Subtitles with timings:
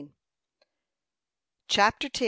[1.67, 2.19] CHAPTER X.